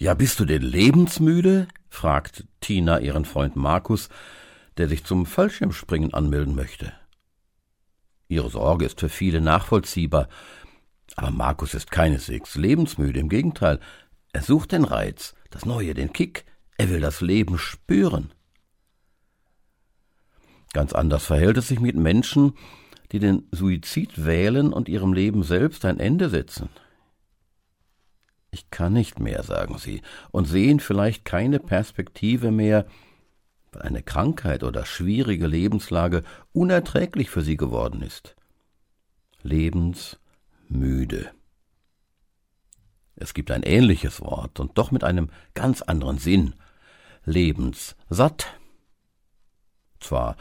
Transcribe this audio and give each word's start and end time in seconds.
Ja, 0.00 0.14
bist 0.14 0.38
du 0.38 0.44
denn 0.44 0.62
lebensmüde? 0.62 1.66
fragt 1.88 2.44
Tina 2.60 3.00
ihren 3.00 3.24
Freund 3.24 3.56
Markus, 3.56 4.08
der 4.76 4.88
sich 4.88 5.02
zum 5.04 5.26
Fallschirmspringen 5.26 6.14
anmelden 6.14 6.54
möchte. 6.54 6.92
Ihre 8.28 8.48
Sorge 8.48 8.84
ist 8.84 9.00
für 9.00 9.08
viele 9.08 9.40
nachvollziehbar, 9.40 10.28
aber 11.16 11.32
Markus 11.32 11.74
ist 11.74 11.90
keineswegs 11.90 12.54
lebensmüde, 12.54 13.18
im 13.18 13.28
Gegenteil, 13.28 13.80
er 14.32 14.42
sucht 14.42 14.70
den 14.70 14.84
Reiz, 14.84 15.34
das 15.50 15.66
Neue, 15.66 15.94
den 15.94 16.12
Kick, 16.12 16.44
er 16.76 16.90
will 16.90 17.00
das 17.00 17.20
Leben 17.20 17.58
spüren. 17.58 18.30
Ganz 20.74 20.92
anders 20.92 21.24
verhält 21.24 21.56
es 21.56 21.66
sich 21.66 21.80
mit 21.80 21.96
Menschen, 21.96 22.52
die 23.10 23.18
den 23.18 23.48
Suizid 23.50 24.24
wählen 24.24 24.72
und 24.72 24.88
ihrem 24.88 25.12
Leben 25.12 25.42
selbst 25.42 25.84
ein 25.84 25.98
Ende 25.98 26.28
setzen. 26.28 26.68
Ich 28.58 28.70
kann 28.70 28.92
nicht 28.92 29.20
mehr, 29.20 29.44
sagen 29.44 29.78
sie, 29.78 30.02
und 30.32 30.46
sehen 30.46 30.80
vielleicht 30.80 31.24
keine 31.24 31.60
Perspektive 31.60 32.50
mehr, 32.50 32.86
weil 33.70 33.82
eine 33.82 34.02
Krankheit 34.02 34.64
oder 34.64 34.84
schwierige 34.84 35.46
Lebenslage 35.46 36.24
unerträglich 36.52 37.30
für 37.30 37.42
sie 37.42 37.56
geworden 37.56 38.02
ist. 38.02 38.34
Lebensmüde. 39.42 41.30
Es 43.14 43.32
gibt 43.32 43.52
ein 43.52 43.62
ähnliches 43.62 44.20
Wort 44.20 44.58
und 44.58 44.76
doch 44.76 44.90
mit 44.90 45.04
einem 45.04 45.30
ganz 45.54 45.82
anderen 45.82 46.18
Sinn. 46.18 46.54
Lebenssatt. 47.24 48.58
Zwar 50.00 50.36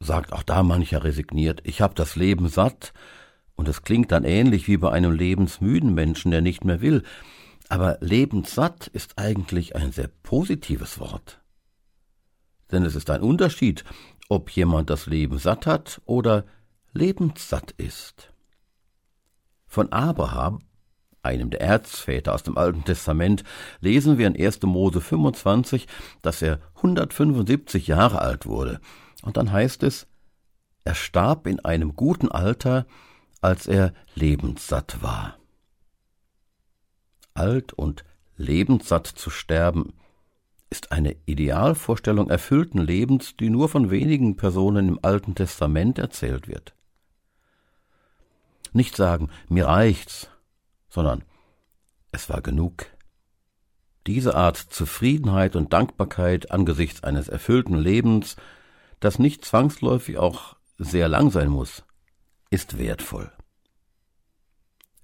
sagt 0.00 0.32
auch 0.32 0.42
da 0.42 0.62
mancher 0.62 1.04
resigniert, 1.04 1.60
ich 1.64 1.82
hab 1.82 1.94
das 1.96 2.16
Leben 2.16 2.48
satt, 2.48 2.94
und 3.56 3.68
es 3.68 3.82
klingt 3.82 4.12
dann 4.12 4.24
ähnlich 4.24 4.68
wie 4.68 4.76
bei 4.78 4.90
einem 4.90 5.10
lebensmüden 5.10 5.92
Menschen, 5.92 6.30
der 6.30 6.40
nicht 6.40 6.64
mehr 6.64 6.80
will, 6.80 7.02
aber 7.68 7.98
lebenssatt 8.00 8.86
ist 8.88 9.18
eigentlich 9.18 9.76
ein 9.76 9.92
sehr 9.92 10.08
positives 10.22 10.98
Wort. 10.98 11.40
Denn 12.70 12.84
es 12.84 12.94
ist 12.94 13.10
ein 13.10 13.22
Unterschied, 13.22 13.84
ob 14.28 14.50
jemand 14.50 14.90
das 14.90 15.06
Leben 15.06 15.38
satt 15.38 15.66
hat 15.66 16.00
oder 16.04 16.44
lebenssatt 16.92 17.72
ist. 17.72 18.32
Von 19.66 19.92
Abraham, 19.92 20.60
einem 21.22 21.50
der 21.50 21.60
Erzväter 21.60 22.34
aus 22.34 22.42
dem 22.42 22.56
Alten 22.56 22.84
Testament, 22.84 23.44
lesen 23.80 24.18
wir 24.18 24.26
in 24.26 24.36
1. 24.36 24.62
Mose 24.62 25.00
25, 25.00 25.86
dass 26.22 26.40
er 26.42 26.60
175 26.76 27.86
Jahre 27.86 28.20
alt 28.20 28.46
wurde. 28.46 28.80
Und 29.22 29.36
dann 29.36 29.52
heißt 29.52 29.82
es, 29.82 30.06
er 30.84 30.94
starb 30.94 31.46
in 31.46 31.60
einem 31.60 31.96
guten 31.96 32.30
Alter, 32.30 32.86
als 33.40 33.66
er 33.66 33.92
lebenssatt 34.14 35.02
war 35.02 35.38
alt 37.38 37.72
und 37.72 38.04
lebenssatt 38.36 39.06
zu 39.06 39.30
sterben, 39.30 39.94
ist 40.70 40.92
eine 40.92 41.16
Idealvorstellung 41.24 42.28
erfüllten 42.28 42.78
Lebens, 42.78 43.36
die 43.36 43.50
nur 43.50 43.68
von 43.68 43.90
wenigen 43.90 44.36
Personen 44.36 44.88
im 44.88 44.98
Alten 45.02 45.34
Testament 45.34 45.98
erzählt 45.98 46.46
wird. 46.46 46.74
Nicht 48.72 48.96
sagen, 48.96 49.30
mir 49.48 49.66
reicht's, 49.66 50.28
sondern 50.90 51.24
es 52.12 52.28
war 52.28 52.42
genug. 52.42 52.86
Diese 54.06 54.34
Art 54.34 54.56
Zufriedenheit 54.56 55.56
und 55.56 55.72
Dankbarkeit 55.72 56.50
angesichts 56.50 57.02
eines 57.02 57.28
erfüllten 57.28 57.76
Lebens, 57.76 58.36
das 59.00 59.18
nicht 59.18 59.44
zwangsläufig 59.44 60.18
auch 60.18 60.56
sehr 60.78 61.08
lang 61.08 61.30
sein 61.30 61.48
muss, 61.48 61.84
ist 62.50 62.78
wertvoll. 62.78 63.30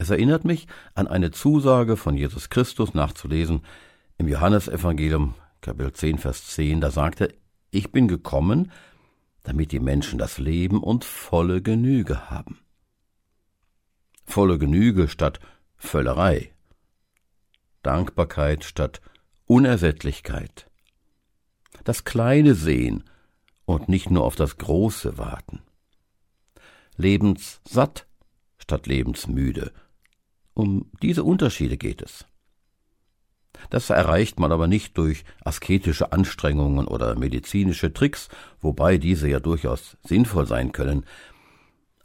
Es 0.05 0.10
erinnert 0.10 0.44
mich 0.44 0.66
an 0.94 1.08
eine 1.08 1.30
Zusage 1.30 1.97
von 1.97 2.14
Jesus 2.14 2.50
Christus 2.50 2.92
nachzulesen 2.92 3.62
im 4.19 4.28
Johannesevangelium 4.28 5.33
Kapitel 5.62 5.94
10 5.94 6.19
Vers 6.19 6.48
10, 6.48 6.83
da 6.83 6.91
sagt 6.91 7.22
er, 7.22 7.33
ich 7.70 7.91
bin 7.91 8.06
gekommen, 8.06 8.70
damit 9.44 9.72
die 9.72 9.81
Menschen 9.81 10.19
das 10.19 10.37
Leben 10.37 10.82
und 10.82 11.06
volle 11.06 11.62
Genüge 11.62 12.28
haben. 12.28 12.59
Volle 14.26 14.59
Genüge 14.59 15.09
statt 15.09 15.41
Völlerei. 15.78 16.53
Dankbarkeit 17.82 18.65
statt 18.65 19.00
Unersättlichkeit. 19.47 20.71
Das 21.82 22.04
Kleine 22.04 22.54
sehen 22.54 23.04
und 23.65 23.88
nicht 23.88 24.10
nur 24.10 24.25
auf 24.25 24.36
das 24.36 24.59
Große 24.59 25.16
warten. 25.16 25.62
Lebenssatt 26.98 28.06
statt 28.59 28.86
lebensmüde 28.86 29.72
um 30.54 30.91
diese 31.03 31.25
Unterschiede 31.25 31.76
geht 31.76 32.00
es. 32.03 32.26
Das 33.70 33.91
erreicht 33.91 34.38
man 34.38 34.53
aber 34.53 34.66
nicht 34.66 34.97
durch 34.98 35.25
asketische 35.44 36.12
Anstrengungen 36.12 36.87
oder 36.87 37.16
medizinische 37.19 37.92
Tricks, 37.92 38.28
wobei 38.60 38.98
diese 38.98 39.28
ja 39.28 39.41
durchaus 39.41 39.97
sinnvoll 40.04 40.47
sein 40.47 40.72
können. 40.72 41.04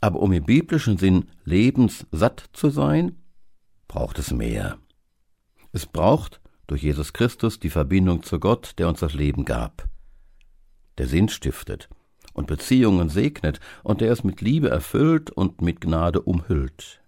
Aber 0.01 0.19
um 0.19 0.31
im 0.31 0.45
biblischen 0.45 0.97
Sinn 0.97 1.29
lebenssatt 1.43 2.49
zu 2.53 2.69
sein, 2.69 3.17
braucht 3.87 4.19
es 4.19 4.31
mehr. 4.31 4.77
Es 5.71 5.85
braucht 5.85 6.39
durch 6.67 6.83
Jesus 6.83 7.13
Christus 7.13 7.59
die 7.59 7.69
Verbindung 7.69 8.23
zu 8.23 8.39
Gott, 8.39 8.73
der 8.77 8.87
uns 8.87 8.99
das 8.99 9.13
Leben 9.13 9.43
gab, 9.43 9.89
der 10.97 11.07
Sinn 11.07 11.29
stiftet 11.29 11.89
und 12.33 12.47
Beziehungen 12.47 13.09
segnet 13.09 13.59
und 13.83 14.01
der 14.01 14.11
es 14.11 14.23
mit 14.23 14.41
Liebe 14.41 14.69
erfüllt 14.69 15.31
und 15.31 15.61
mit 15.61 15.81
Gnade 15.81 16.21
umhüllt 16.21 17.01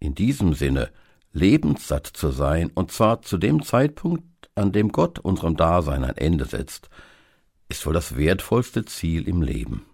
in 0.00 0.14
diesem 0.14 0.54
Sinne 0.54 0.90
lebenssatt 1.32 2.06
zu 2.06 2.30
sein, 2.30 2.70
und 2.74 2.92
zwar 2.92 3.22
zu 3.22 3.38
dem 3.38 3.62
Zeitpunkt, 3.62 4.24
an 4.54 4.72
dem 4.72 4.92
Gott 4.92 5.18
unserem 5.18 5.56
Dasein 5.56 6.04
ein 6.04 6.16
Ende 6.16 6.44
setzt, 6.44 6.88
ist 7.68 7.84
wohl 7.86 7.92
das 7.92 8.16
wertvollste 8.16 8.84
Ziel 8.84 9.26
im 9.26 9.42
Leben. 9.42 9.84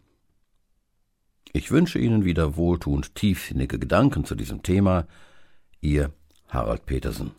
Ich 1.53 1.71
wünsche 1.71 1.99
Ihnen 1.99 2.25
wieder 2.25 2.57
wohltuend 2.57 3.15
tiefsinnige 3.15 3.79
Gedanken 3.79 4.25
zu 4.25 4.35
diesem 4.35 4.63
Thema. 4.63 5.07
Ihr 5.81 6.13
Harald 6.49 6.87
Petersen. 6.87 7.33